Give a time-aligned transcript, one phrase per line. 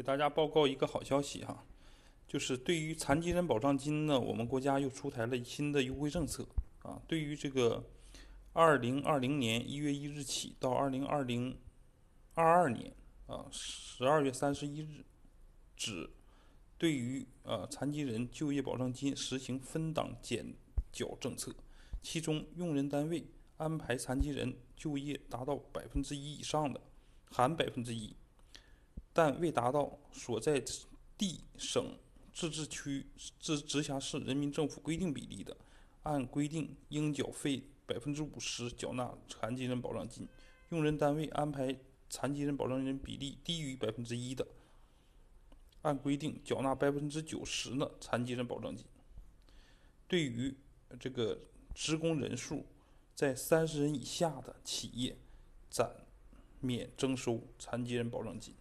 [0.00, 1.62] 给大家报告一个好消息哈，
[2.26, 6.42] 就是对于残疾人保障金呢，我们国家又出台了新的优惠政策
[6.82, 6.98] 啊。
[7.06, 7.84] 对于这个
[8.54, 11.54] 二零二零年一月一日起到二零二零
[12.32, 12.90] 二二年
[13.26, 15.04] 啊十二月三十一日
[15.76, 16.08] 止，
[16.78, 20.54] 对于呃残疾人就业保障金实行分档减
[20.90, 21.54] 缴政策，
[22.00, 23.22] 其中用人单位
[23.58, 26.80] 安排残疾人就业达到百分之一以上的，
[27.30, 28.16] 含百分之一。
[29.12, 30.62] 但未达到所在
[31.18, 31.98] 地省、
[32.32, 33.06] 自治区、
[33.38, 35.56] 直直辖市人民政府规定比例的，
[36.04, 40.26] 按规定应缴费百分之五十缴纳残疾人保障金；
[40.70, 41.76] 用人单位安排
[42.08, 44.46] 残疾人保障人比例低于百分之一的，
[45.82, 48.86] 按规定缴纳百分之九十的残疾人保障金。
[50.06, 50.56] 对于
[50.98, 51.38] 这个
[51.74, 52.64] 职工人数
[53.14, 55.16] 在三十人以下的企业，
[55.68, 55.94] 暂
[56.60, 58.54] 免征收残疾人保障金。